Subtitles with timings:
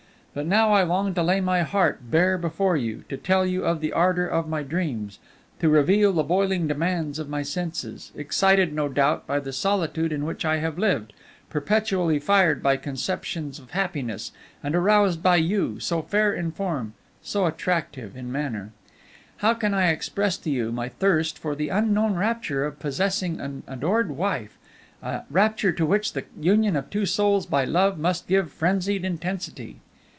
[0.33, 3.81] But now I long to lay my heart bare before you, to tell you of
[3.81, 5.19] the ardor of my dreams,
[5.59, 10.23] to reveal the boiling demands of my senses, excited, no doubt, by the solitude in
[10.23, 11.11] which I have lived,
[11.49, 14.31] perpetually fired by conceptions of happiness,
[14.63, 18.71] and aroused by you, so fair in form, so attractive in manner.
[19.39, 23.63] How can I express to you my thirst for the unknown rapture of possessing an
[23.67, 24.57] adored wife,
[25.03, 29.81] a rapture to which the union of two souls by love must give frenzied intensity.